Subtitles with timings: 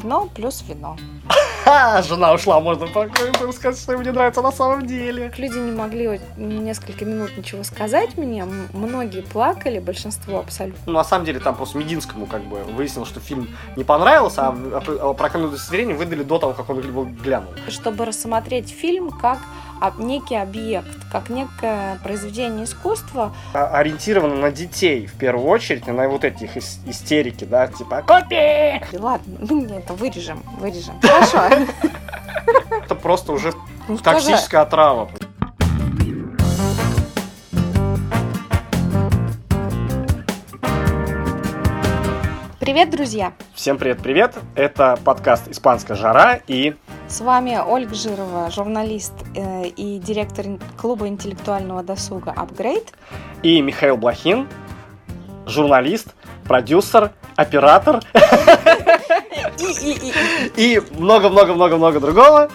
[0.00, 0.96] кино плюс вино.
[1.64, 2.86] Ха, жена ушла, можно
[3.52, 5.32] сказать, что мне нравится на самом деле.
[5.36, 10.80] Люди не могли несколько минут ничего сказать мне, многие плакали, большинство абсолютно.
[10.86, 14.82] Ну, на самом деле, там просто Мединскому как бы выяснилось, что фильм не понравился, а,
[15.00, 17.52] а прокатное удостоверение выдали до того, как он его глянул.
[17.68, 19.38] Чтобы рассмотреть фильм как
[19.98, 23.34] некий объект, как некое произведение искусства.
[23.54, 28.98] А, ориентировано на детей, в первую очередь, на вот эти их истерики, да, типа «Купи!»
[28.98, 31.00] Ладно, мы это вырежем, вырежем.
[31.00, 31.42] Хорошо.
[32.84, 33.52] Это просто уже
[33.88, 35.10] ну, токсическая отрава.
[42.70, 43.32] Привет, друзья!
[43.52, 44.36] Всем привет-привет!
[44.54, 46.76] Это подкаст «Испанская жара» и...
[47.08, 50.46] С вами Ольга Жирова, журналист э, и директор
[50.80, 52.92] клуба интеллектуального досуга «Апгрейд».
[53.42, 54.46] И Михаил Блохин,
[55.46, 58.02] журналист, продюсер, оператор
[60.56, 62.52] и много-много-много-много другого.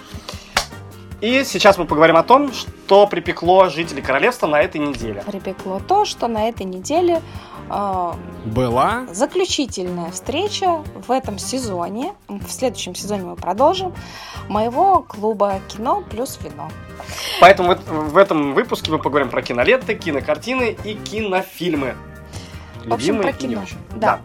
[1.22, 5.24] И сейчас мы поговорим о том, что припекло жителей королевства на этой неделе.
[5.26, 7.22] Припекло то, что на этой неделе
[7.70, 12.14] а, была заключительная встреча в этом сезоне.
[12.28, 13.94] В следующем сезоне мы продолжим
[14.50, 16.70] моего клуба кино плюс вино.
[17.40, 21.96] Поэтому в этом выпуске мы поговорим про киноленты, кинокартины и кинофильмы.
[22.86, 23.64] В общем, про кино.
[23.96, 24.20] Да.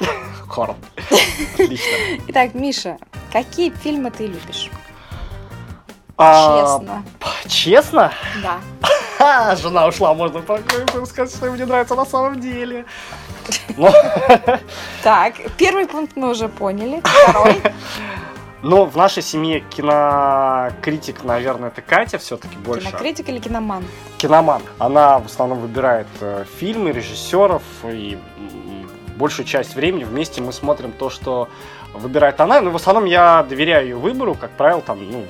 [0.48, 0.76] Хоррор.
[1.54, 1.96] Отлично.
[2.28, 2.98] Итак, Миша,
[3.32, 4.70] какие фильмы ты любишь?
[6.16, 7.04] А, честно.
[7.48, 8.12] Честно?
[8.42, 9.56] Да.
[9.56, 12.84] Жена ушла, можно спокойно сказать, что мне нравится на самом деле.
[15.02, 17.02] Так, первый пункт мы уже поняли.
[17.04, 17.60] Второй.
[18.64, 22.86] Ну, в нашей семье кинокритик, наверное, это Катя все-таки больше.
[22.86, 23.84] Кинокритик или киноман?
[24.18, 24.62] Киноман.
[24.78, 28.16] Она в основном выбирает э, фильмы, режиссеров, и
[29.16, 31.48] большую часть времени вместе мы смотрим то, что
[31.92, 32.60] выбирает она.
[32.60, 35.26] Но в основном я доверяю ее выбору, как правило, там, ну,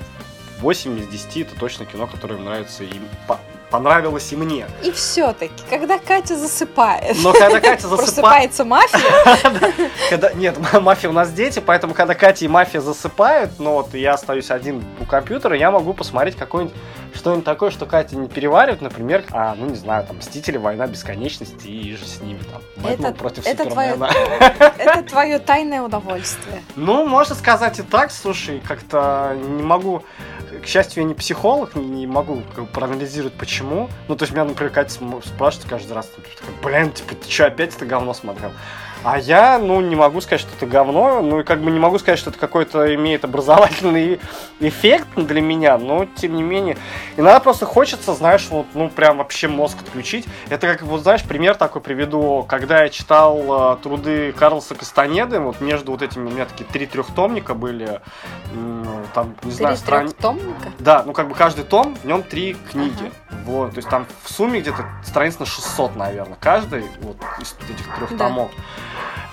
[0.62, 3.08] 8 из 10 это точно кино, которое нравится им
[3.72, 4.66] понравилось и мне.
[4.84, 7.16] И все-таки, когда Катя засыпает.
[7.22, 8.52] Но когда Катя засыпает...
[8.52, 9.90] Просыпается мафия.
[10.10, 14.12] когда, нет, мафия у нас дети, поэтому когда Катя и мафия засыпают, ну вот я
[14.12, 16.76] остаюсь один у компьютера, я могу посмотреть какой-нибудь
[17.14, 21.68] что-нибудь такое, что Катя не переваривает, например, а, ну не знаю, там, Мстители, Война Бесконечности
[21.68, 22.62] и же с ними там.
[22.86, 23.96] это, против это твое,
[24.78, 26.62] это твое тайное удовольствие.
[26.76, 30.04] Ну, можно сказать и так, слушай, как-то не могу
[30.62, 32.42] к счастью, я не психолог, не, могу
[32.72, 33.88] проанализировать, почему.
[34.08, 34.94] Ну, то есть меня, например, Катя
[35.24, 36.10] спрашивает каждый раз,
[36.62, 38.52] блин, типа, ты что, опять это говно смотрел?
[39.04, 41.98] А я, ну, не могу сказать, что это говно, ну, и как бы не могу
[41.98, 44.20] сказать, что это какой-то имеет образовательный
[44.60, 46.76] эффект для меня, но, тем не менее,
[47.16, 50.26] иногда просто хочется, знаешь, вот, ну, прям вообще мозг отключить.
[50.50, 55.60] Это как, вот, знаешь, пример такой приведу, когда я читал э, труды Карлса Кастанеды, вот
[55.60, 58.00] между вот этими, у меня такие три трехтомника были,
[59.12, 60.08] там, не знаю, стран...
[60.08, 60.72] трехтомника?
[60.78, 63.12] Да, ну, как бы каждый том, в нем три книги.
[63.28, 63.40] Ага.
[63.44, 67.94] Вот, то есть там в сумме где-то страниц на 600, наверное, каждый вот из этих
[67.96, 68.28] трех да.
[68.28, 68.50] томов.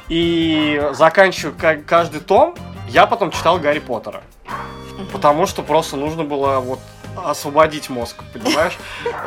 [0.08, 2.56] И заканчиваю каждый том,
[2.88, 4.22] я потом читал Гарри Поттера.
[5.12, 6.80] Потому что просто нужно было вот
[7.16, 8.78] освободить мозг, понимаешь?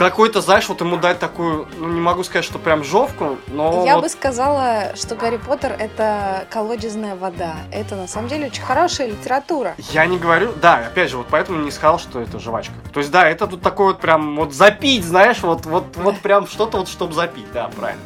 [0.00, 3.84] какой-то, знаешь, вот ему дать такую, ну не могу сказать, что прям жовку, но...
[3.84, 4.04] Я вот...
[4.04, 7.56] бы сказала, что Гарри Поттер это колодезная вода.
[7.70, 9.74] Это на самом деле очень хорошая литература.
[9.92, 12.72] Я не говорю, да, опять же, вот поэтому не сказал, что это жвачка.
[12.94, 16.46] То есть, да, это тут такой вот прям вот запить, знаешь, вот, вот, вот прям
[16.46, 18.02] что-то вот, чтобы запить, да, правильно.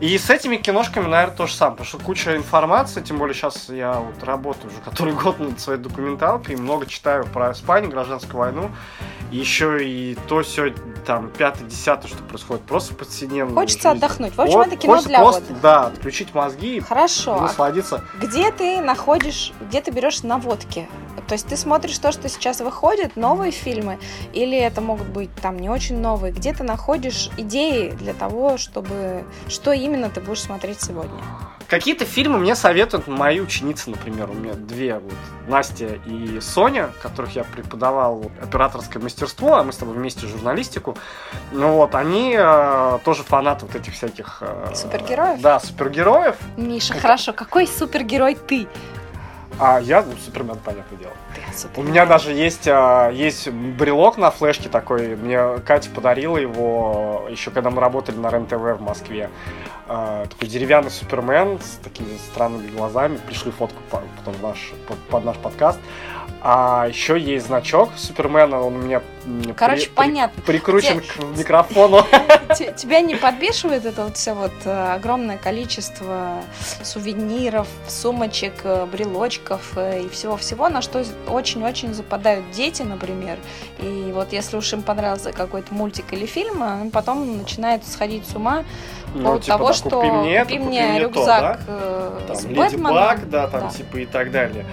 [0.00, 3.70] И с этими киношками, наверное, то же самое, потому что куча информации, тем более сейчас
[3.70, 8.70] я вот работаю уже который год над своей документалкой, много читаю про Испанию, гражданскую войну,
[9.30, 10.74] еще и то все
[11.06, 14.04] там пятое, десятое, что происходит просто в повседневной Хочется жизни.
[14.04, 14.34] отдохнуть.
[14.34, 15.60] В общем, вот, это кино для просто, отдыха.
[15.62, 17.36] Да, отключить мозги Хорошо.
[17.36, 18.04] и насладиться.
[18.20, 20.88] Где ты находишь, где ты берешь наводки?
[21.28, 23.98] То есть ты смотришь то, что сейчас выходит, новые фильмы,
[24.32, 29.24] или это могут быть там не очень новые, где ты находишь идеи для того, чтобы
[29.48, 31.20] что именно ты будешь смотреть сегодня?
[31.68, 35.14] Какие-то фильмы мне советуют мои ученицы, например, у меня две, вот,
[35.48, 40.96] Настя и Соня, которых я преподавал операторское мастерство, а мы с тобой вместе журналистику.
[41.50, 44.38] Ну вот, они э, тоже фанаты вот этих всяких...
[44.42, 45.40] Э, супергероев?
[45.40, 46.36] Да, супергероев.
[46.56, 47.02] Миша, как...
[47.02, 48.68] хорошо, какой супергерой ты?
[49.58, 51.12] А я, ну, Супермен, понятное дело.
[51.76, 55.16] У меня даже есть, а, есть брелок на флешке такой.
[55.16, 59.30] Мне Катя подарила его еще когда мы работали на РЕН-ТВ в Москве.
[59.88, 63.18] э, такой деревянный Супермен с такими странными глазами.
[63.18, 65.78] Пришли фотку потом в наш, под, под наш подкаст.
[66.48, 69.02] А еще есть значок Супермена, он у меня
[69.56, 70.42] Короче, при, понятно.
[70.42, 71.06] При, прикручен Те...
[71.08, 72.02] к микрофону.
[72.76, 76.40] Тебя не подбешивает это вот все вот э, огромное количество
[76.84, 83.38] сувениров, сумочек, э, брелочков э, и всего-всего, на что очень-очень западают дети, например.
[83.78, 88.34] И вот если уж им понравился какой-то мультик или фильм, они потом начинают сходить с
[88.34, 88.64] ума
[89.14, 92.34] ну, типа, того, да, что купи мне, это, купи мне, рюкзак то, да?
[92.34, 92.94] с там, Бэтменом.
[92.94, 93.68] Баг, да, там да.
[93.70, 94.66] типа и так далее.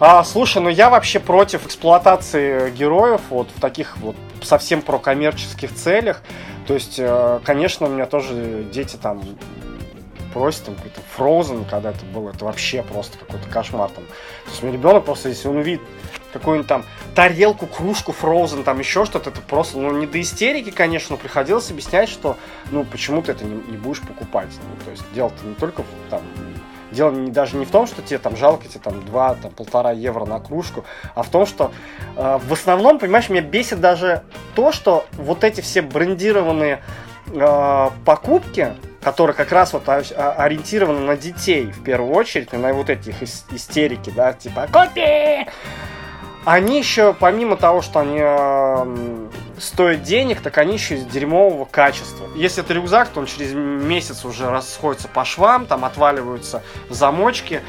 [0.00, 6.22] А, слушай, ну я вообще против эксплуатации героев вот в таких вот совсем прокоммерческих целях.
[6.66, 9.22] То есть, э, конечно, у меня тоже дети там
[10.32, 14.04] просят там какой-то Frozen, когда это было, это вообще просто какой-то кошмар там.
[14.04, 15.82] То есть, меня ребенок просто, если он увидит
[16.32, 16.84] какую-нибудь там
[17.14, 21.70] тарелку, кружку Frozen, там еще что-то, это просто, ну, не до истерики, конечно, но приходилось
[21.70, 22.36] объяснять, что,
[22.70, 24.48] ну, почему ты это не, не будешь покупать.
[24.62, 26.22] Ну, то есть, дело-то не только там
[26.92, 29.92] Дело не, даже не в том, что тебе там жалко тебе там 2, там, полтора
[29.92, 31.72] евро на кружку, а в том, что
[32.16, 34.22] э, в основном, понимаешь, меня бесит даже
[34.54, 36.82] то, что вот эти все брендированные
[37.28, 43.22] э, покупки, которые как раз вот ориентированы на детей в первую очередь, на вот этих
[43.22, 45.46] истерики, да, типа «Купи!»
[46.44, 49.28] Они еще, помимо того, что они э,
[49.58, 52.26] стоят денег, так они еще из дерьмового качества.
[52.34, 57.60] Если это рюкзак, то он через месяц уже расходится по швам, там отваливаются замочки.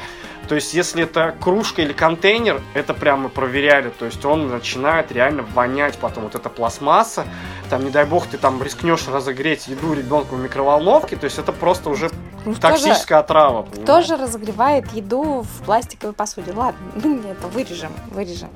[0.48, 3.90] То есть, если это кружка или контейнер, это прям мы проверяли.
[3.90, 6.24] То есть, он начинает реально вонять потом.
[6.24, 7.24] Вот эта пластмасса,
[7.70, 11.16] там, не дай бог, ты там рискнешь разогреть еду ребенку в микроволновке.
[11.16, 12.10] То есть, это просто уже
[12.44, 13.62] ну, токсическая же, отрава.
[13.62, 13.84] Понимаешь?
[13.84, 16.52] Кто же разогревает еду в пластиковой посуде?
[16.52, 18.50] Ладно, мы это вырежем, вырежем.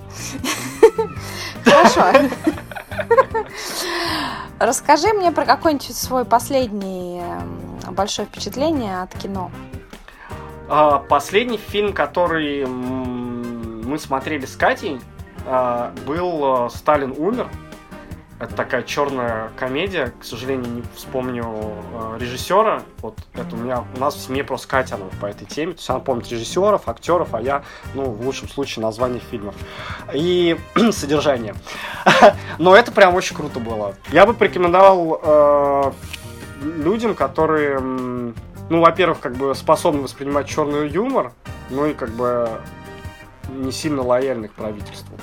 [1.65, 2.13] Хорошо.
[4.59, 7.23] Расскажи мне про какой-нибудь свой последний
[7.91, 9.51] большое впечатление от кино.
[10.69, 15.01] А, последний фильм, который мы смотрели с Катей,
[15.47, 17.49] а, был э, «Сталин умер».
[18.39, 21.75] Это такая черная комедия, к сожалению, не вспомню
[22.21, 22.83] режиссера.
[22.99, 25.73] Вот это у меня у нас в семье просто Катя она по этой теме.
[25.73, 29.57] То есть она помнит режиссеров, актеров, а я, ну, в лучшем случае, название фильмов.
[30.15, 30.57] И
[30.93, 31.57] содержание.
[32.59, 33.97] Но это прям очень круто было.
[34.13, 35.93] Я бы порекомендовал э,
[36.63, 37.81] людям, которые,
[38.71, 41.33] ну, во-первых, как бы способны воспринимать черный юмор,
[41.71, 42.61] ну и как бы
[43.49, 45.17] не сильно лояльны к правительству.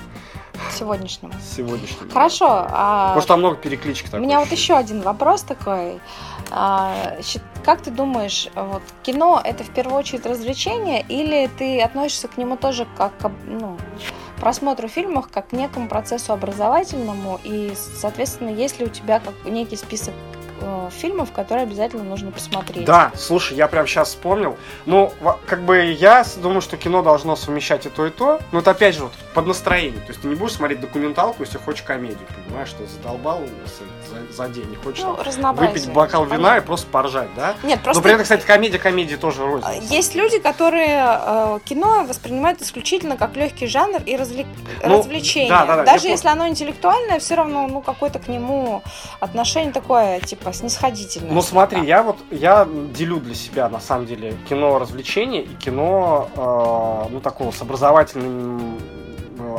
[0.71, 1.33] Сегодняшнему.
[1.41, 2.11] Сегодняшнему.
[2.11, 2.47] Хорошо.
[2.69, 3.07] А...
[3.07, 4.13] Потому что там много перекличек.
[4.13, 5.99] У меня вот еще один вопрос такой.
[6.51, 7.17] А,
[7.63, 12.55] как ты думаешь, вот кино это в первую очередь развлечение, или ты относишься к нему
[12.57, 13.13] тоже как
[13.45, 13.77] ну,
[14.39, 19.75] просмотру фильмов как к некому процессу образовательному, и, соответственно, есть ли у тебя как некий
[19.75, 20.13] список
[20.61, 22.85] э, фильмов, которые обязательно нужно посмотреть.
[22.85, 24.57] Да, слушай, я прям сейчас вспомнил.
[24.85, 25.11] Ну,
[25.45, 28.39] как бы я думаю, что кино должно совмещать и то, и то.
[28.51, 29.99] Но это опять же вот под настроение.
[30.01, 33.41] То есть ты не будешь смотреть документалку, если хочешь комедию, понимаешь, что задолбал
[34.09, 36.63] за, за день, не хочешь ну, там, выпить бокал вина понятно.
[36.63, 37.55] и просто поржать, да?
[37.63, 37.99] Нет, просто...
[37.99, 39.65] Но при этом, кстати, комедия комедии тоже рознь.
[39.89, 44.47] Есть люди, которые э, кино воспринимают исключительно как легкий жанр и развлек...
[44.83, 45.49] ну, развлечение.
[45.49, 48.83] Да, да, да, Даже если оно интеллектуальное, все равно, ну, какое-то к нему
[49.19, 51.31] отношение такое, типа, снисходительное.
[51.31, 56.29] Ну, смотри, я вот, я делю для себя, на самом деле, кино развлечение и кино,
[56.35, 58.77] э, ну, такого с образовательным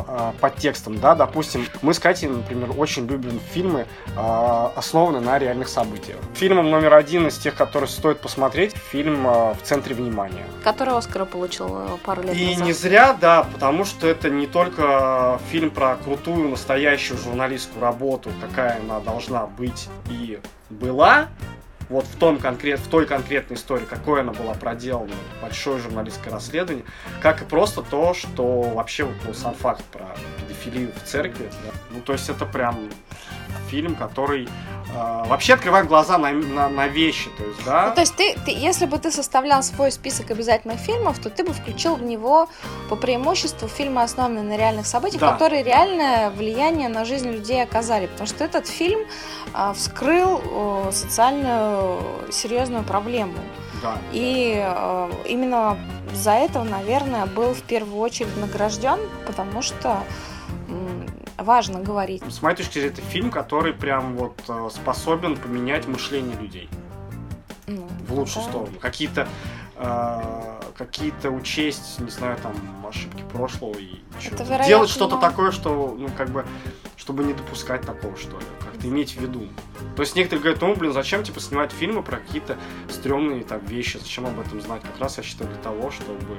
[0.07, 3.85] э, подтекстом, да, допустим, мы с Катей, например, очень любим фильмы,
[4.15, 6.17] э, основанные на реальных событиях.
[6.35, 10.45] Фильмом номер один из тех, которые стоит посмотреть, фильм э, «В центре внимания».
[10.63, 12.65] Который Оскара получил э, пару лет И назад.
[12.65, 18.79] не зря, да, потому что это не только фильм про крутую, настоящую журналистскую работу, какая
[18.79, 20.39] она должна быть и
[20.69, 21.27] была,
[21.89, 26.85] вот в, том конкрет, в той конкретной истории, какой она была проделана, большое журналистское расследование,
[27.21, 30.07] как и просто то, что вообще вот, ну, сам факт про
[30.39, 31.49] педофилию в церкви.
[31.65, 31.71] Да.
[31.91, 32.89] Ну, то есть это прям
[33.69, 37.87] фильм, который э, вообще открывает глаза на, на, на вещи, то есть, да.
[37.89, 41.43] Ну, то есть ты, ты, если бы ты составлял свой список обязательных фильмов, то ты
[41.43, 42.49] бы включил в него
[42.89, 45.33] по преимуществу фильмы, основанные на реальных событиях, да.
[45.33, 48.99] которые реальное влияние на жизнь людей оказали, потому что этот фильм
[49.53, 52.01] э, вскрыл э, социальную
[52.31, 53.33] серьезную проблему.
[53.81, 53.97] Да.
[54.11, 55.77] И э, именно
[56.13, 60.03] за это, наверное, был в первую очередь награжден, потому что
[61.37, 62.23] важно говорить.
[62.29, 66.69] С моей точки зрения, это фильм, который прям вот э, способен поменять мышление людей.
[67.67, 68.51] Ну, в лучшую да.
[68.51, 68.79] сторону.
[68.79, 69.27] Какие-то
[69.75, 72.53] э, какие-то учесть, не знаю, там,
[72.87, 73.99] ошибки прошлого и
[74.31, 76.45] это, делать что-то такое, что, ну, как бы,
[76.95, 78.45] чтобы не допускать такого, что ли.
[78.63, 79.47] как-то иметь в виду.
[79.95, 82.57] То есть некоторые говорят, ну, блин, зачем, типа, снимать фильмы про какие-то
[82.89, 84.83] стрёмные там вещи, зачем об этом знать?
[84.83, 86.37] Как раз я считаю для того, чтобы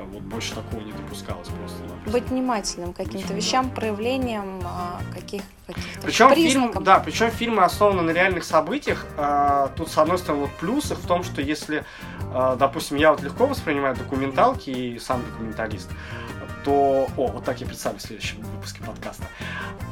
[0.00, 1.78] вот больше такого не допускалось просто.
[2.06, 2.12] Да.
[2.12, 6.72] Быть внимательным к каким-то вещам, проявлениям а, каких каких-то Причем признаков.
[6.72, 9.06] фильм, да, причем фильмы основаны на реальных событиях.
[9.16, 11.84] А, тут, с одной стороны, вот плюс их в том, что если,
[12.32, 15.90] а, допустим, я вот легко воспринимаю документалки и сам документалист,
[16.64, 17.08] то...
[17.16, 19.24] О, вот так я представлю в следующем выпуске подкаста.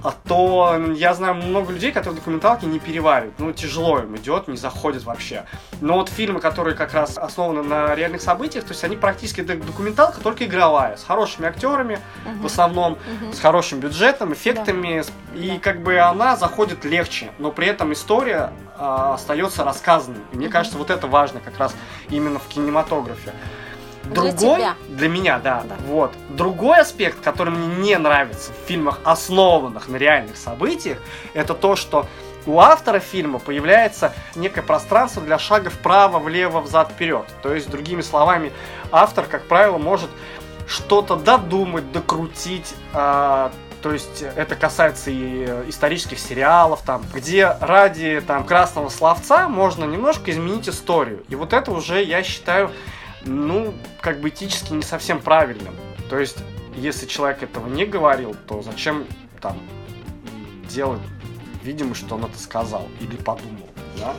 [0.03, 3.35] А то я знаю много людей, которые документалки не переваривают.
[3.39, 5.45] Ну, тяжело им идет, не заходит вообще.
[5.81, 10.21] Но вот фильмы, которые как раз основаны на реальных событиях, то есть они практически документалка,
[10.21, 12.41] только игровая, с хорошими актерами, Мгм.
[12.43, 13.33] в основном, Мгм.
[13.35, 15.59] с хорошим бюджетом, эффектами, с- и Да.
[15.59, 20.21] как бы она заходит легче, но при этом история а, остается рассказанной.
[20.33, 20.53] И мне Мгм.
[20.55, 21.75] кажется, вот это важно как раз
[22.09, 23.33] именно в кинематографе.
[24.05, 24.75] Для Другой, тебя.
[24.89, 25.77] для меня, да, Да.
[25.87, 26.13] вот.
[26.31, 30.99] Другой аспект, который мне не нравится в фильмах, основанных на реальных событиях,
[31.35, 32.07] это то, что
[32.47, 37.27] у автора фильма появляется некое пространство для шага вправо, влево, взад, вперед.
[37.43, 38.53] То есть, другими словами,
[38.91, 40.09] автор, как правило, может
[40.67, 42.75] что-то додумать, докрутить.
[42.95, 43.53] а,
[43.83, 49.87] то есть это касается и э, исторических сериалов, там, где ради там, красного словца можно
[49.87, 51.25] немножко изменить историю.
[51.31, 52.71] И вот это уже, я считаю,
[53.25, 55.75] ну, как бы этически не совсем правильным.
[56.09, 56.39] То есть,
[56.77, 59.07] если человек этого не говорил, то зачем
[59.41, 59.59] там
[60.69, 61.01] делать
[61.63, 64.15] видимо, что он это сказал или подумал, да?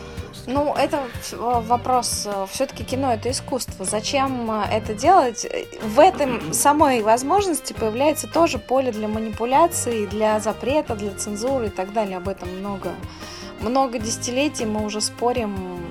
[0.48, 1.04] Ну, это
[1.34, 2.28] вопрос.
[2.50, 3.86] Все-таки кино это искусство.
[3.86, 5.46] Зачем э, это делать?
[5.46, 11.70] Э, В этом самой возможности появляется тоже поле для манипуляции, для запрета, для цензуры и
[11.70, 12.18] так далее.
[12.18, 12.92] Об этом много,
[13.60, 15.91] много десятилетий мы уже спорим.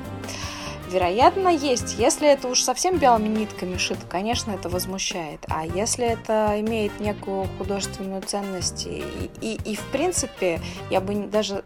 [0.90, 1.96] Вероятно, есть.
[1.98, 5.44] Если это уж совсем белыми нитками шито, конечно, это возмущает.
[5.48, 9.04] А если это имеет некую художественную ценность и,
[9.40, 11.62] и, и в принципе, я бы даже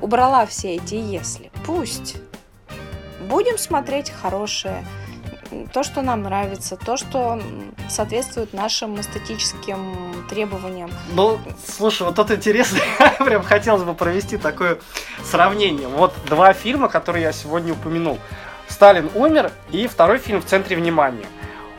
[0.00, 1.50] убрала все эти «если».
[1.66, 2.16] Пусть.
[3.28, 4.84] Будем смотреть хорошее,
[5.72, 7.40] то, что нам нравится, то, что
[7.88, 10.90] соответствует нашим эстетическим требованиям.
[11.14, 12.78] Ну, слушай, вот это интересно,
[13.18, 14.78] прям хотелось бы провести такое
[15.24, 15.88] сравнение.
[15.88, 18.18] Вот два фильма, которые я сегодня упомянул.
[18.68, 21.26] «Сталин умер» и второй фильм «В центре внимания».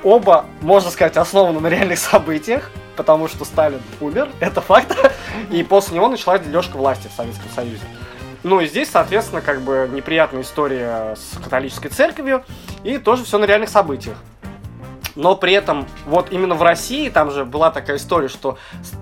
[0.03, 4.96] Оба, можно сказать, основаны на реальных событиях, потому что Сталин умер, это факт,
[5.51, 7.84] и после него началась дележка власти в Советском Союзе.
[8.43, 12.46] Ну и здесь, соответственно, как бы неприятная история с католической церковью,
[12.84, 14.15] и тоже все на реальных событиях.
[15.20, 18.58] Но при этом, вот именно в России, там же была такая история, что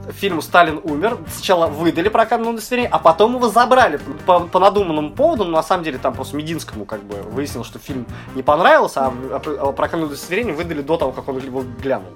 [0.09, 5.43] фильму «Сталин умер», сначала выдали прокатное удостоверение, а потом его забрали по, по надуманному поводу,
[5.45, 9.13] но на самом деле там просто Мединскому как бы выяснилось, что фильм не понравился, а,
[9.35, 12.09] а прокатное удостоверение выдали до того, как он его глянул.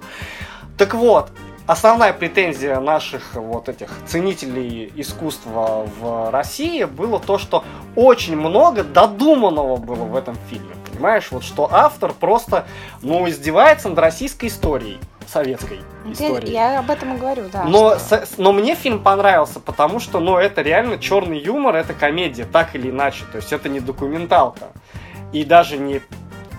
[0.80, 1.30] Так вот,
[1.68, 7.64] основная претензия наших вот этих ценителей искусства в России было то, что
[7.96, 10.74] очень много додуманного было в этом фильме.
[11.02, 12.68] Понимаешь, вот что автор просто,
[13.02, 16.52] ну, издевается над российской историей, советской Я, историей.
[16.54, 17.64] я об этом и говорю, да.
[17.64, 21.96] Но, что- с- но мне фильм понравился, потому что, ну, это реально черный юмор, это
[21.96, 23.24] комедия, так или иначе.
[23.32, 24.68] То есть это не документалка.
[25.34, 26.02] И даже не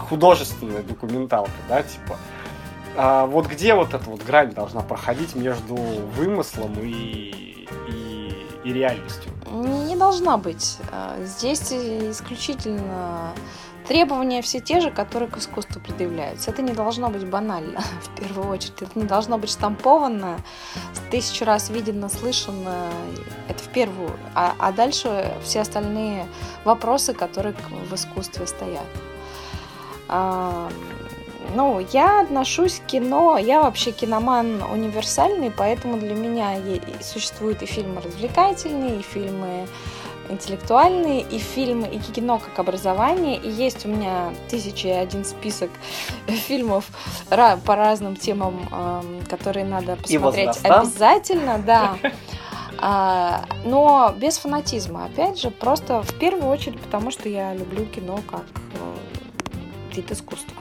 [0.09, 2.17] художественная документалка, да, типа.
[2.97, 6.89] А вот где вот эта вот грань должна проходить между вымыслом и,
[7.89, 9.31] и, и реальностью?
[9.53, 10.79] Не должна быть.
[10.91, 13.33] А, Здесь исключительно
[13.87, 16.51] требования все те же, которые к искусству предъявляются.
[16.51, 18.81] Это не должно быть банально, в первую очередь.
[18.81, 20.39] Это не должно быть штамповано,
[21.11, 22.89] тысячу раз видено, слышано.
[23.49, 24.12] Это в первую.
[24.35, 26.27] А, а дальше все остальные
[26.65, 27.55] вопросы, которые
[27.91, 28.87] в искусстве стоят.
[30.09, 30.69] А,
[31.55, 36.57] ну, я отношусь к кино, я вообще киноман универсальный, поэтому для меня
[37.03, 39.67] существуют и фильмы развлекательные, и фильмы
[40.29, 45.71] интеллектуальные, и фильмы, и кино как образование, и есть у меня тысяча и один список
[46.26, 46.87] фильмов
[47.29, 51.97] по разным темам, эм, которые надо посмотреть обязательно, да.
[52.85, 58.19] А, но без фанатизма, опять же, просто в первую очередь потому, что я люблю кино
[58.29, 60.57] как э, вид искусства.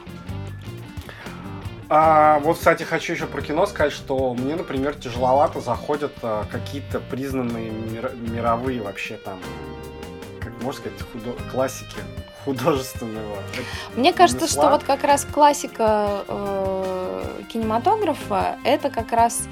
[1.93, 7.01] А, вот, кстати, хочу еще про кино сказать, что мне, например, тяжеловато заходят а, какие-то
[7.01, 9.37] признанные мир- мировые вообще там,
[10.39, 11.97] как можно сказать, худо- классики
[12.45, 13.35] художественного.
[13.97, 14.61] Мне кажется, Ремесла.
[14.63, 19.49] что вот как раз классика э, кинематографа это как раз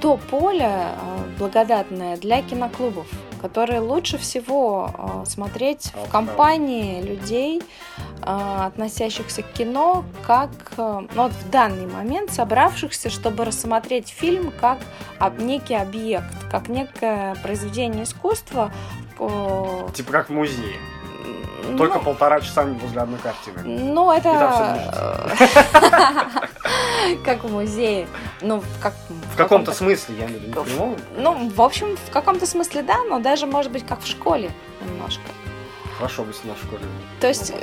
[0.00, 0.94] то поле э,
[1.38, 3.06] благодатное для киноклубов,
[3.46, 7.62] которые лучше всего э, смотреть в компании людей,
[8.22, 14.52] э, относящихся к кино, как э, ну, вот в данный момент собравшихся, чтобы рассмотреть фильм
[14.60, 14.78] как
[15.38, 18.72] некий объект, как некое произведение искусства.
[19.20, 20.74] Э, типа как в музее.
[21.78, 23.62] Только ну, полтора часа возле одной картины.
[23.64, 25.30] Ну, это...
[27.24, 28.06] Как в музее.
[28.40, 28.94] Ну, как...
[29.32, 33.46] В каком-то смысле, я в виду, Ну, в общем, в каком-то смысле да, но даже,
[33.46, 34.50] может быть, как в школе
[34.80, 35.22] немножко.
[35.96, 36.82] Хорошо бы на школе.
[37.20, 37.52] То есть...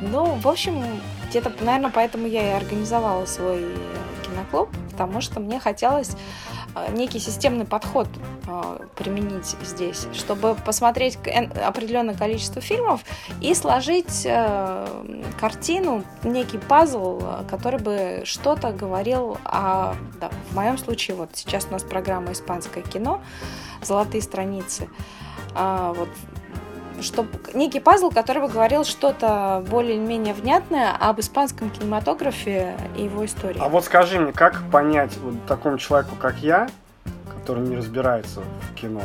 [0.00, 0.84] Ну, в общем,
[1.28, 3.66] где-то, наверное, поэтому я и организовала свой
[4.22, 6.14] киноклуб, потому что мне хотелось
[6.57, 6.57] Э,
[6.90, 8.08] некий системный подход
[8.46, 13.02] э, применить здесь, чтобы посмотреть определенное количество фильмов
[13.40, 14.86] и сложить э,
[15.40, 17.20] картину, некий пазл,
[17.50, 19.94] который бы что-то говорил о...
[20.20, 23.20] Да, в моем случае, вот сейчас у нас программа «Испанское кино»,
[23.82, 24.88] «Золотые страницы».
[25.54, 26.08] А, вот
[27.02, 33.58] чтобы некий пазл, который бы говорил что-то более-менее внятное об испанском кинематографе и его истории.
[33.60, 36.68] А вот скажи мне, как понять вот такому человеку, как я,
[37.36, 39.02] который не разбирается в кино,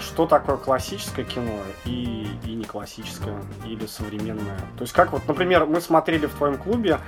[0.00, 1.52] что такое классическое кино
[1.84, 3.34] и, и не классическое,
[3.66, 4.58] или современное.
[4.78, 6.98] То есть как вот, например, мы смотрели в твоем клубе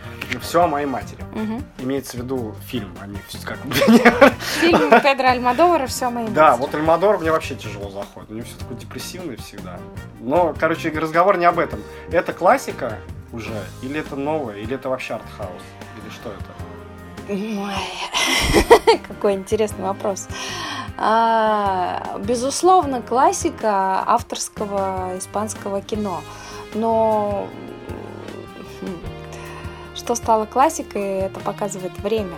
[0.43, 1.23] «Все о моей матери».
[1.35, 1.63] Угу.
[1.79, 3.59] Имеется в виду фильм, а не как
[4.61, 6.37] Фильм Педро Альмадовара «Все о моей матери».
[6.37, 8.31] Да, вот Альмадовар мне вообще тяжело заходит.
[8.31, 9.79] У него все такое депрессивное всегда.
[10.21, 11.81] Но, короче, разговор не об этом.
[12.11, 12.99] Это классика
[13.33, 15.63] уже, или это новое, или это вообще артхаус,
[16.03, 16.53] или что это?
[19.09, 20.29] Какой интересный вопрос.
[20.99, 26.23] А, безусловно, классика авторского испанского кино.
[26.75, 27.49] Но
[29.95, 32.37] что стало классикой, это показывает время.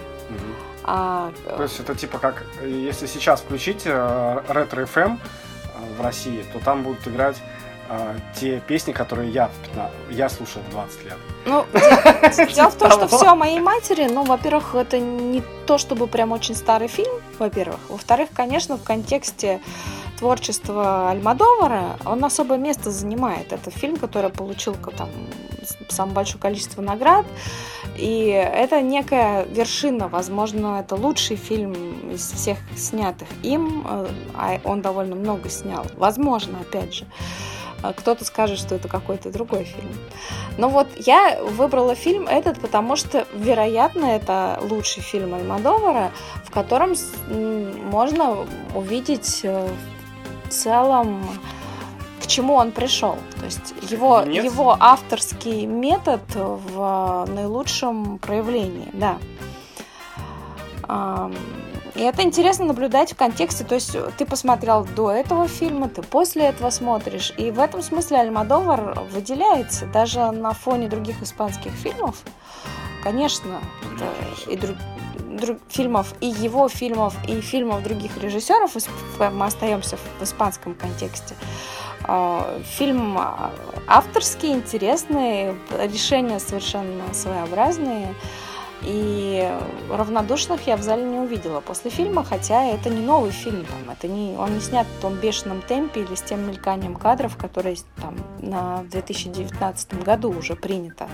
[0.85, 1.33] А...
[1.57, 6.59] То есть это типа как, если сейчас включить э, ретро FM э, в России, то
[6.59, 7.37] там будут играть
[7.88, 9.50] э, те песни, которые я,
[10.11, 11.17] я слушал в 20 лет.
[11.47, 11.64] Ну,
[12.55, 16.33] дело в том, что все о моей матери, ну, во-первых, это не то, чтобы прям
[16.33, 17.81] очень старый фильм, во-первых.
[17.88, 19.61] Во-вторых, конечно, в контексте
[20.19, 23.53] творчества Альмадовара он особое место занимает.
[23.53, 25.09] Это фильм, который получил там
[25.88, 27.26] самое большое количество наград.
[27.97, 34.83] И это некая вершина, возможно, это лучший фильм из всех снятых им, э, а он
[34.83, 35.87] довольно много снял.
[35.97, 37.07] Возможно, опять же.
[37.85, 39.93] А кто-то скажет, что это какой-то другой фильм.
[40.57, 46.11] Но вот я выбрала фильм этот, потому что, вероятно, это лучший фильм Альмадовара,
[46.44, 46.94] в котором
[47.29, 49.68] можно увидеть э,
[50.47, 51.29] в целом
[52.23, 53.18] к чему он пришел.
[53.38, 59.18] То есть его, его авторский метод в наилучшем проявлении, да.
[61.94, 66.46] И это интересно наблюдать в контексте, то есть ты посмотрел до этого фильма, ты после
[66.46, 72.16] этого смотришь, и в этом смысле Альмадовар выделяется даже на фоне других испанских фильмов.
[73.04, 73.61] Конечно,
[73.94, 74.76] это и друг,
[75.18, 78.74] друг, фильмов, и его фильмов, и фильмов других режиссеров,
[79.33, 81.37] мы остаемся в испанском контексте.
[82.02, 83.16] А, фильм
[83.87, 88.14] авторский, интересный, решения совершенно своеобразные.
[88.83, 89.51] И
[89.91, 94.09] равнодушных я в зале не увидела после фильма, хотя это не новый фильм, там, это
[94.09, 98.17] не, он не снят в том бешеном темпе или с тем мельканием кадров, которые там
[98.41, 101.09] на 2019 году уже принято.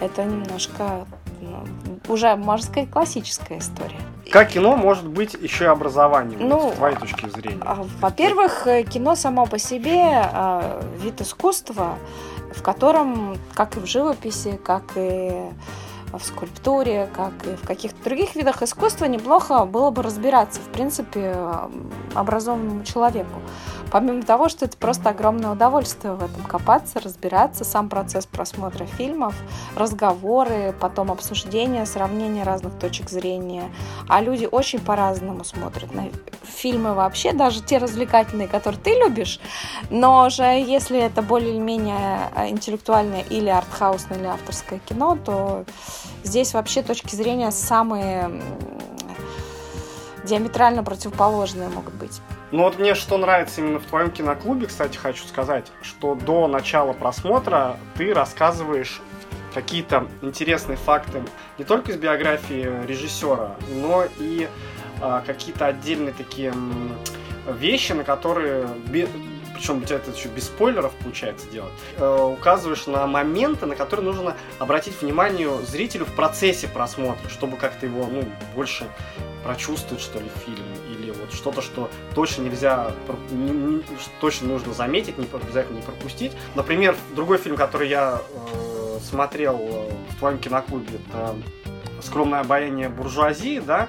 [0.00, 1.06] Это немножко
[1.40, 1.64] ну,
[2.08, 4.00] уже, можно сказать, классическая история.
[4.30, 7.62] Как кино может быть еще и образованием, ну, с твоей точки зрения?
[7.64, 11.96] А, во-первых, кино само по себе а, вид искусства,
[12.54, 15.32] в котором, как и в живописи, как и
[16.12, 21.36] в скульптуре, как и в каких-то других видах искусства, неплохо было бы разбираться, в принципе,
[22.14, 23.40] образованному человеку.
[23.90, 29.34] Помимо того, что это просто огромное удовольствие в этом копаться, разбираться, сам процесс просмотра фильмов,
[29.74, 33.70] разговоры, потом обсуждения, сравнение разных точек зрения.
[34.08, 36.08] А люди очень по-разному смотрят на
[36.42, 39.40] фильмы вообще, даже те развлекательные, которые ты любишь,
[39.90, 45.64] но же если это более-менее интеллектуальное или артхаусное, или авторское кино, то
[46.24, 48.42] здесь вообще точки зрения самые
[50.24, 52.20] диаметрально противоположные могут быть.
[52.56, 56.94] Ну вот мне что нравится именно в твоем киноклубе, кстати, хочу сказать, что до начала
[56.94, 59.02] просмотра ты рассказываешь
[59.52, 61.22] какие-то интересные факты
[61.58, 64.48] не только из биографии режиссера, но и
[65.02, 66.54] а, какие-то отдельные такие
[67.46, 68.66] вещи, на которые
[69.54, 74.04] причем у тебя это еще без спойлеров получается делать, э, указываешь на моменты, на которые
[74.04, 78.86] нужно обратить внимание зрителю в процессе просмотра, чтобы как-то его, ну, больше
[79.44, 80.64] прочувствовать, что ли, фильм,
[81.32, 82.92] что-то, что точно нельзя,
[83.30, 83.82] не, не,
[84.20, 86.32] точно нужно заметить, не обязательно не пропустить.
[86.54, 91.36] Например, другой фильм, который я э, смотрел э, в твоем киноклубе, это
[92.02, 93.88] «Скромное обаяние буржуазии», да,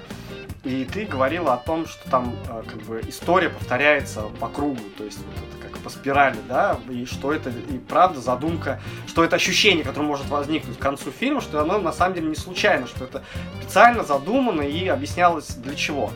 [0.64, 5.06] и ты говорила о том, что там э, как бы история повторяется по кругу, то
[5.06, 9.38] есть вот это как по спирали, да, и что это и правда задумка, что это
[9.38, 13.06] ощущение, которое может возникнуть к концу фильма, что оно на самом деле не случайно, что
[13.06, 13.24] это
[13.62, 16.12] специально задумано и объяснялось для чего.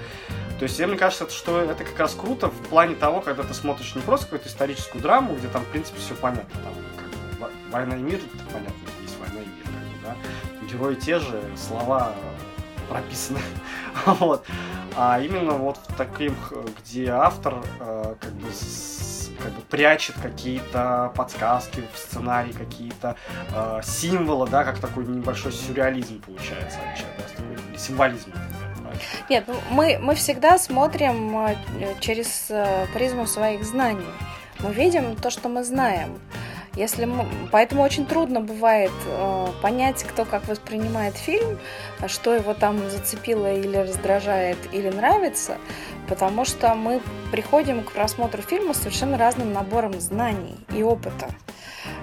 [0.61, 3.95] То есть, мне кажется, что это как раз круто в плане того, когда ты смотришь
[3.95, 6.61] не просто какую-то историческую драму, где там, в принципе, все понятно.
[6.61, 6.73] Там,
[7.39, 10.19] как, война и мир, это понятно, есть война и мир, как бы,
[10.61, 10.67] да.
[10.67, 12.13] Герои те же, слова
[12.87, 13.39] прописаны.
[14.05, 14.45] вот.
[14.95, 16.33] А именно вот в таких,
[16.77, 18.49] где автор э, как бы
[19.41, 23.15] как бы прячет какие-то подсказки в сценарий, какие-то
[23.51, 28.31] э, символы, да, как такой небольшой сюрреализм получается, да, такой символизм.
[29.31, 31.55] Нет, ну, мы, мы всегда смотрим э,
[32.01, 34.11] через э, призму своих знаний.
[34.59, 36.19] Мы видим то, что мы знаем.
[36.75, 37.25] Если мы...
[37.49, 41.59] Поэтому очень трудно бывает э, понять, кто как воспринимает фильм,
[42.07, 45.57] что его там зацепило или раздражает, или нравится,
[46.09, 46.99] потому что мы
[47.31, 51.29] приходим к просмотру фильма с совершенно разным набором знаний и опыта.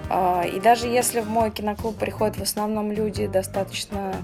[0.08, 4.14] Э, и даже если в мой киноклуб приходят в основном люди достаточно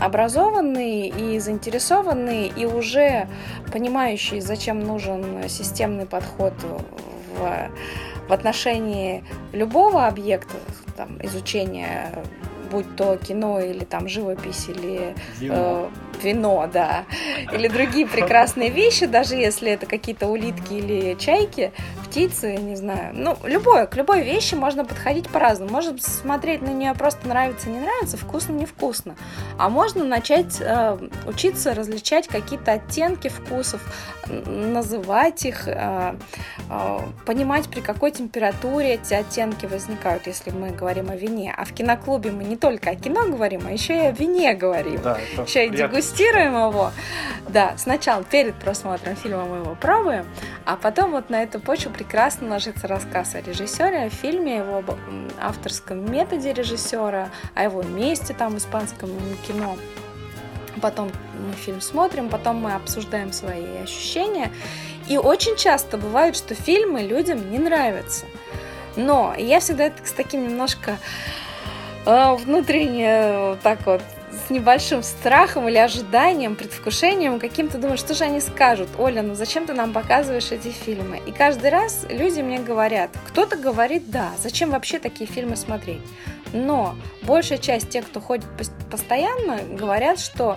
[0.00, 3.28] образованные и заинтересованные, и уже
[3.72, 6.54] понимающие, зачем нужен системный подход
[7.38, 7.70] в
[8.28, 10.56] в отношении любого объекта,
[10.96, 12.10] там, изучения,
[12.70, 15.88] будь то кино или там живопись или э,
[16.22, 17.04] вино да,
[17.52, 21.72] или другие прекрасные вещи, даже если это какие-то улитки или чайки,
[22.14, 23.10] птицы, не знаю.
[23.12, 25.72] Ну, любое, к любой вещи можно подходить по-разному.
[25.72, 29.16] Можно смотреть на нее просто нравится, не нравится, вкусно, невкусно.
[29.58, 33.80] А можно начать э, учиться различать какие-то оттенки вкусов,
[34.46, 36.14] называть их, э,
[36.70, 41.52] э, понимать, при какой температуре эти оттенки возникают, если мы говорим о вине.
[41.56, 45.00] А в киноклубе мы не только о кино говорим, а еще и о вине говорим.
[45.02, 46.92] Да, еще и дегустируем его.
[47.48, 50.26] Да, сначала перед просмотром фильма мы его пробуем,
[50.64, 54.82] а потом вот на эту почву прекрасно ложится рассказ о режиссере, о фильме, его
[55.40, 59.10] авторском методе режиссера, о его месте там в испанском
[59.46, 59.76] кино.
[60.80, 64.50] Потом мы фильм смотрим, потом мы обсуждаем свои ощущения.
[65.06, 68.24] И очень часто бывает, что фильмы людям не нравятся.
[68.96, 70.98] Но я всегда с таким немножко
[72.06, 74.02] э, внутренне так вот
[74.46, 78.88] с небольшим страхом или ожиданием, предвкушением каким-то думаешь, что же они скажут?
[78.98, 81.20] Оля, ну зачем ты нам показываешь эти фильмы?
[81.26, 86.02] И каждый раз люди мне говорят, кто-то говорит, да, зачем вообще такие фильмы смотреть?
[86.52, 88.46] Но большая часть тех, кто ходит
[88.90, 90.56] постоянно, говорят, что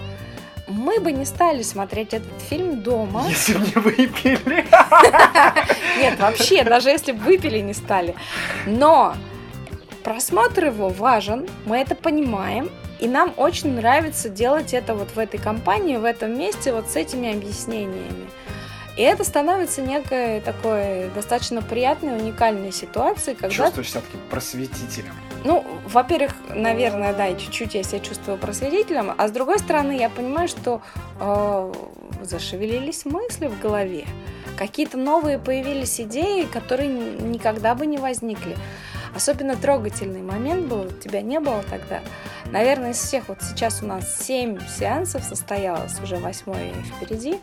[0.68, 3.26] мы бы не стали смотреть этот фильм дома.
[3.30, 4.66] Если бы не выпили.
[6.00, 8.16] Нет, вообще, даже если бы выпили, не стали.
[8.66, 9.16] Но
[10.04, 15.40] просмотр его важен, мы это понимаем, и нам очень нравится делать это вот в этой
[15.40, 18.28] компании, в этом месте, вот с этими объяснениями.
[18.98, 23.56] И это становится некой такой достаточно приятной, уникальной ситуацией, когда...
[23.56, 25.14] Чувствуешь себя таким просветителем.
[25.44, 30.10] Ну, во-первых, наверное, да, и чуть-чуть я себя чувствую просветителем, а с другой стороны, я
[30.10, 30.82] понимаю, что
[31.20, 31.74] э,
[32.24, 34.06] зашевелились мысли в голове,
[34.58, 38.58] какие-то новые появились идеи, которые никогда бы не возникли.
[39.16, 42.02] Особенно трогательный момент был, тебя не было тогда.
[42.52, 47.40] Наверное, из всех, вот сейчас у нас 7 сеансов состоялось, уже восьмой впереди.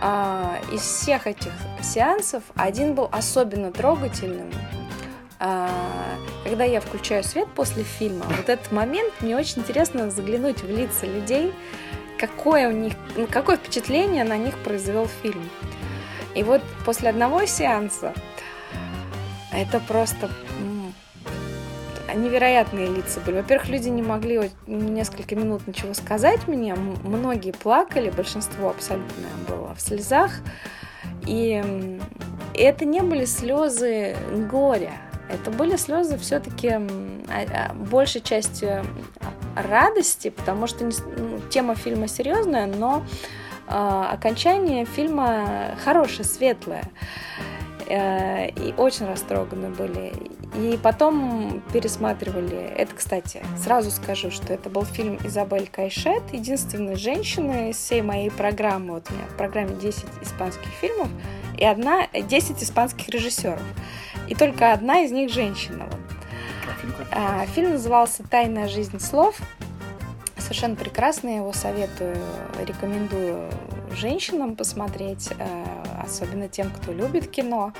[0.00, 4.50] А, из всех этих сеансов один был особенно трогательным.
[5.40, 5.68] А,
[6.44, 11.06] когда я включаю свет после фильма, вот этот момент, мне очень интересно заглянуть в лица
[11.06, 11.52] людей,
[12.18, 15.50] какое у них, ну, какое впечатление на них произвел фильм.
[16.36, 18.14] И вот после одного сеанса
[19.52, 20.30] это просто
[22.14, 23.36] невероятные лица были.
[23.36, 26.74] Во-первых, люди не могли несколько минут ничего сказать мне.
[26.74, 30.32] Многие плакали, большинство абсолютно было в слезах.
[31.26, 31.62] И
[32.54, 34.16] это не были слезы
[34.50, 34.92] горя.
[35.28, 36.82] Это были слезы все-таки а,
[37.28, 38.84] а, большей частью
[39.56, 43.02] радости, потому что ну, тема фильма серьезная, но
[43.66, 46.82] окончание фильма хорошее, светлое.
[47.86, 50.12] Э, и очень растроганы были
[50.54, 52.58] И потом пересматривали.
[52.76, 58.30] Это, кстати, сразу скажу, что это был фильм Изабель Кайшет, единственная женщина из всей моей
[58.30, 58.94] программы.
[58.94, 61.08] Вот у меня в программе 10 испанских фильмов
[61.56, 63.62] и одна 10 испанских режиссеров.
[64.28, 65.88] И только одна из них женщина.
[67.10, 69.40] А, фильм назывался «Тайная жизнь слов».
[70.36, 72.16] Совершенно прекрасный, его советую,
[72.66, 73.48] рекомендую
[73.94, 75.64] женщинам посмотреть, э,
[76.02, 77.72] особенно тем, кто любит кино.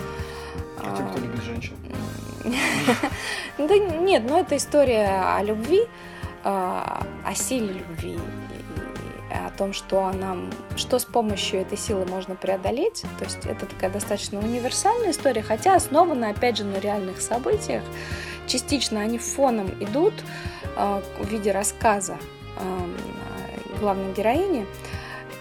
[0.79, 1.75] А тем, кто любит женщин?
[3.59, 5.83] Да нет, ну это история о любви,
[6.45, 8.19] а, о силе любви,
[9.31, 10.37] о том, что она,
[10.77, 13.05] что с помощью этой силы можно преодолеть.
[13.19, 17.83] То есть это такая достаточно универсальная история, хотя основана, опять же, на реальных событиях.
[18.47, 20.15] Частично они фоном идут
[20.77, 22.17] э, в виде рассказа
[22.59, 24.67] э, главной героини.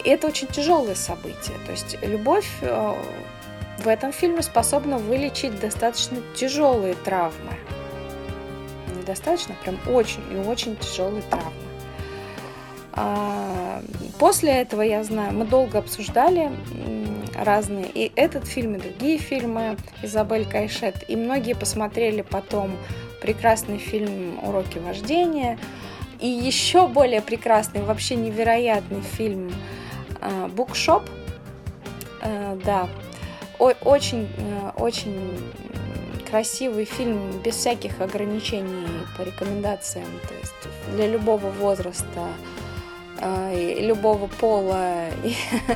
[0.04, 1.58] И это очень тяжелое событие.
[1.66, 2.96] То есть любовь э,
[3.84, 7.54] в этом фильме способна вылечить достаточно тяжелые травмы.
[9.00, 11.52] Недостаточно, прям очень и очень тяжелые травмы.
[12.94, 13.82] А,
[14.20, 16.52] после этого, я знаю, мы долго обсуждали
[17.36, 22.78] разные, и этот фильм, и другие фильмы Изабель Кайшет, и многие посмотрели потом
[23.22, 25.58] прекрасный фильм «Уроки вождения»,
[26.20, 29.52] и еще более прекрасный, вообще невероятный фильм
[30.50, 31.04] «Букшоп»,
[32.22, 32.88] э, да,
[33.62, 35.38] очень, э, очень
[36.30, 42.28] красивый фильм без всяких ограничений по рекомендациям, то есть для любого возраста,
[43.20, 45.06] э, любого пола.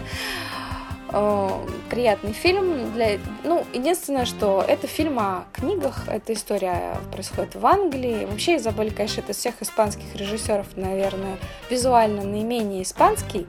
[1.89, 2.91] приятный фильм.
[2.93, 3.19] Для...
[3.43, 8.25] Ну, единственное, что это фильм о книгах, эта история происходит в Англии.
[8.25, 11.37] Вообще Изабель Кайшет из всех испанских режиссеров, наверное,
[11.69, 13.47] визуально наименее испанский,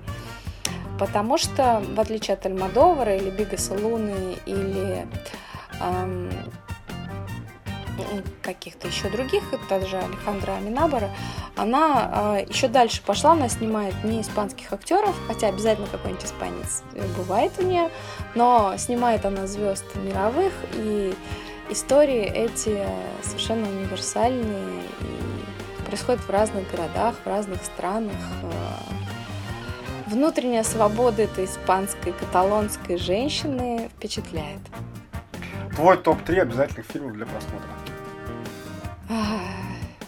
[0.99, 5.07] потому что, в отличие от Альмадовара или Бигаса Луны или
[5.81, 6.31] эм,
[8.43, 11.11] каких-то еще других, даже Алехандра Аминабара,
[11.57, 16.83] она э, еще дальше пошла, она снимает не испанских актеров, хотя обязательно какой-нибудь испанец
[17.17, 17.91] бывает у нее,
[18.35, 21.15] но снимает она звезд мировых, и
[21.71, 22.87] истории эти
[23.23, 28.17] совершенно универсальные и происходят в разных городах, в разных странах.
[30.07, 34.61] Внутренняя свобода этой испанской, каталонской женщины впечатляет.
[35.75, 37.69] Твой топ-3 обязательных фильмов для просмотра.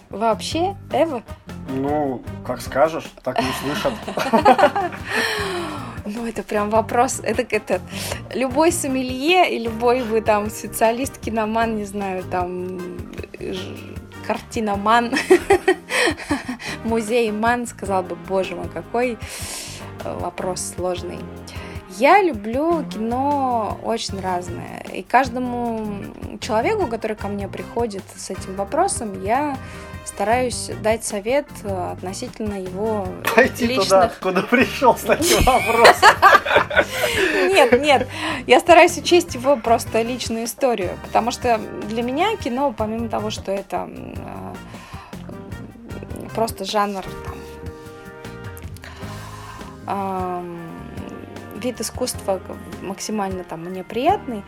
[0.08, 1.22] Вообще, Эва?
[1.68, 3.92] Ну, как скажешь, так и услышат.
[6.10, 7.20] Ну, это прям вопрос.
[7.22, 7.82] Это, это
[8.32, 12.80] любой сомелье и любой бы там специалист, киноман, не знаю, там
[14.26, 15.12] картиноман,
[16.84, 19.18] музейман сказал бы, боже мой, какой
[20.14, 21.18] вопрос сложный.
[21.96, 24.84] Я люблю кино очень разное.
[24.92, 26.04] И каждому
[26.40, 29.56] человеку, который ко мне приходит с этим вопросом, я
[30.04, 33.84] стараюсь дать совет относительно его Пойти личных...
[33.84, 36.08] туда, куда пришел с таким вопросом.
[37.48, 38.08] Нет, нет,
[38.46, 43.50] я стараюсь учесть его просто личную историю, потому что для меня кино, помимо того, что
[43.50, 44.54] это а,
[46.34, 47.37] просто жанр там,
[51.56, 52.40] вид искусства
[52.82, 54.44] максимально там мне приятный,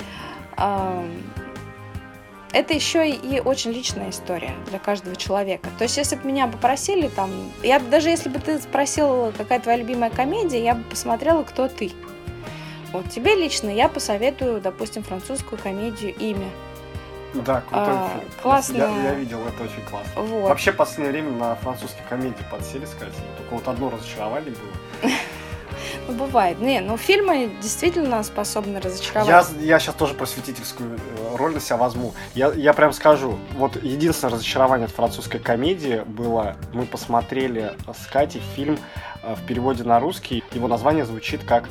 [2.52, 5.68] это еще и очень личная история для каждого человека.
[5.78, 7.30] То есть, если бы меня попросили там,
[7.62, 11.92] я даже если бы ты спросил, какая твоя любимая комедия, я бы посмотрела, кто ты.
[12.92, 16.48] Вот тебе лично я посоветую, допустим, французскую комедию «Имя».
[17.34, 18.30] Да, крутой а, фильм.
[18.42, 18.76] Классно.
[18.76, 20.22] Я, я видел, это очень классно.
[20.22, 20.48] Вот.
[20.48, 23.14] Вообще, в последнее время на французские комедии подсели, сказать.
[23.36, 25.12] Только вот одно разочарование было.
[26.08, 26.60] Ну, бывает.
[26.60, 29.28] Не, ну фильмы действительно способны разочаровать.
[29.28, 32.14] Я, я сейчас тоже просветительскую э, роль на себя возьму.
[32.34, 38.42] Я, я прям скажу, вот единственное разочарование от французской комедии было, мы посмотрели с Катей
[38.54, 38.78] фильм
[39.22, 40.44] э, в переводе на русский.
[40.52, 41.68] Его название звучит как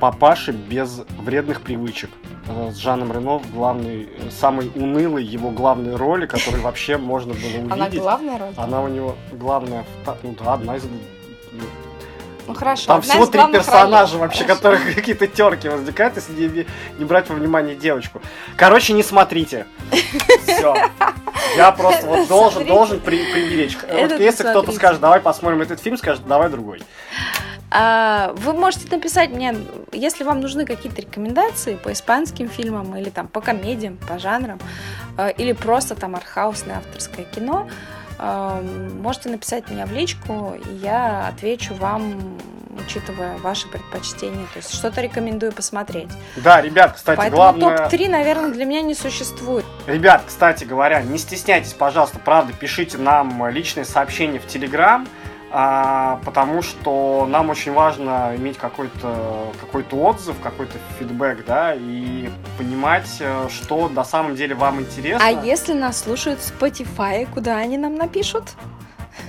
[0.00, 2.10] «Папаши без вредных привычек»
[2.46, 7.40] э, с Жаном Рено в главной, самой унылой его главной роли, которую вообще можно было
[7.40, 7.72] увидеть.
[7.72, 8.52] Она главная роль?
[8.56, 9.84] Она у него главная,
[10.22, 10.84] ну да, одна из
[12.48, 12.86] ну хорошо.
[12.86, 14.20] Там всего три персонажа ролей.
[14.22, 14.56] вообще, хорошо.
[14.56, 16.66] которые какие-то терки возникают, если не,
[16.98, 18.22] не брать во внимание девочку.
[18.56, 19.66] Короче, не смотрите.
[20.44, 20.74] Все.
[21.56, 23.76] Я просто вот должен, должен при, приберечь.
[23.92, 26.82] Вот если кто-то скажет, давай посмотрим этот фильм, скажет, давай другой.
[27.70, 29.54] А, вы можете написать мне,
[29.92, 34.58] если вам нужны какие-то рекомендации по испанским фильмам или там по комедиям, по жанрам,
[35.16, 37.68] а, или просто там артхаусное авторское кино,
[39.00, 42.36] можете написать мне в личку, и я отвечу вам
[42.80, 44.46] учитывая ваши предпочтения.
[44.52, 46.08] То есть что-то рекомендую посмотреть.
[46.36, 47.88] Да, ребят, кстати, Поэтому главное...
[47.88, 49.64] топ-3, наверное, для меня не существует.
[49.86, 55.17] Ребят, кстати говоря, не стесняйтесь, пожалуйста, правда, пишите нам личные сообщения в Телеграм, а,
[55.50, 63.48] потому что нам очень важно иметь какой-то какой отзыв, какой-то фидбэк, да, и понимать, э,
[63.48, 65.26] что на самом деле вам интересно.
[65.26, 68.44] А если нас слушают в Spotify, куда они нам напишут?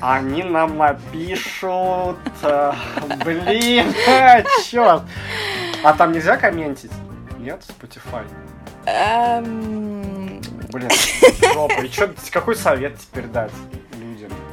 [0.01, 2.17] Они нам напишут...
[2.43, 2.73] э,
[3.25, 3.93] Блин,
[4.65, 5.03] черт.
[5.83, 6.91] А там нельзя комментить?
[7.39, 8.25] Нет, Spotify.
[8.85, 10.89] Эм, Блин,
[11.53, 11.81] жопа.
[11.81, 13.51] И чё, какой совет теперь дать?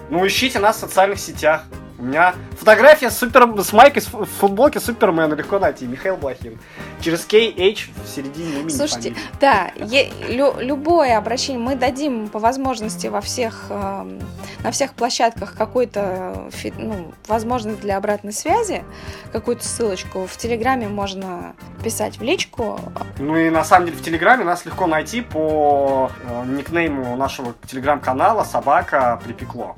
[0.08, 1.64] Ну, ищите нас в социальных сетях.
[1.98, 3.48] У меня фотография с, супер...
[3.62, 5.86] с майкой с ф- в футболке Супермена легко найти.
[5.86, 6.58] Михаил Блохин.
[7.00, 9.28] Через KH в середине имени Слушайте, фамилии.
[9.40, 14.20] да, е- лю- любое обращение мы дадим по возможности во всех, эм,
[14.62, 18.84] на всех площадках какую-то фи- ну, возможность для обратной связи,
[19.32, 20.26] какую-то ссылочку.
[20.26, 22.78] В Телеграме можно писать в личку.
[23.18, 28.44] Ну и на самом деле в Телеграме нас легко найти по э, никнейму нашего Телеграм-канала
[28.44, 29.76] «Собака припекло».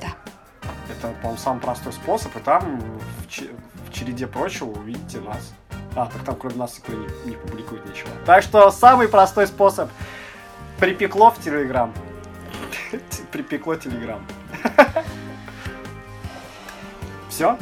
[0.00, 0.08] Да.
[0.98, 5.52] Это, по-моему, самый простой способ, и там в, в череде прочего увидите нас.
[5.94, 8.10] А, так там кроме нас никто не, не публикует ничего.
[8.24, 9.90] Так что самый простой способ
[10.78, 11.92] припекло в Телеграм.
[13.32, 14.24] Припекло Телеграм.
[17.28, 17.58] Все?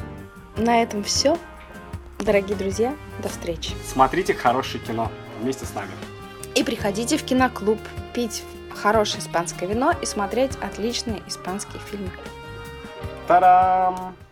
[0.57, 1.37] На этом все.
[2.21, 3.73] Дорогие друзья, до встречи.
[3.85, 5.91] Смотрите хорошее кино вместе с нами.
[6.55, 7.81] И приходите в киноклуб
[8.15, 12.11] пить хорошее испанское вино и смотреть отличные испанские фильмы.
[13.27, 14.24] Tarán.